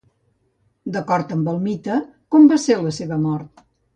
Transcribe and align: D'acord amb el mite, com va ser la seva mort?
D'acord 0.95 1.33
amb 1.35 1.51
el 1.51 1.59
mite, 1.67 1.99
com 2.35 2.49
va 2.55 2.59
ser 2.65 2.79
la 2.87 2.97
seva 3.01 3.21
mort? 3.29 3.63